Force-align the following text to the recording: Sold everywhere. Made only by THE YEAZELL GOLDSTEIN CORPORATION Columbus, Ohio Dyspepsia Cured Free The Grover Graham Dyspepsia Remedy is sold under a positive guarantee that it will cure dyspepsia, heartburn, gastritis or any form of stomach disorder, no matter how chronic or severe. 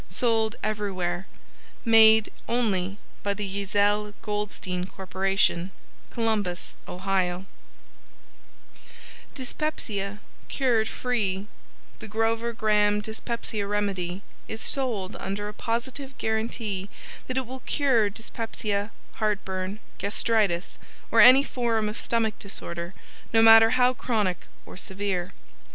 Sold 0.09 0.55
everywhere. 0.63 1.27
Made 1.85 2.31
only 2.49 2.97
by 3.21 3.35
THE 3.35 3.45
YEAZELL 3.45 4.15
GOLDSTEIN 4.23 4.87
CORPORATION 4.87 5.69
Columbus, 6.09 6.73
Ohio 6.87 7.45
Dyspepsia 9.35 10.19
Cured 10.49 10.87
Free 10.89 11.45
The 11.99 12.07
Grover 12.07 12.51
Graham 12.51 13.01
Dyspepsia 13.01 13.67
Remedy 13.67 14.23
is 14.47 14.59
sold 14.63 15.15
under 15.19 15.47
a 15.47 15.53
positive 15.53 16.17
guarantee 16.17 16.89
that 17.27 17.37
it 17.37 17.45
will 17.45 17.59
cure 17.59 18.09
dyspepsia, 18.09 18.89
heartburn, 19.21 19.77
gastritis 19.99 20.79
or 21.11 21.21
any 21.21 21.43
form 21.43 21.87
of 21.87 21.99
stomach 21.99 22.39
disorder, 22.39 22.95
no 23.31 23.43
matter 23.43 23.77
how 23.77 23.93
chronic 23.93 24.47
or 24.65 24.75
severe. 24.77 25.31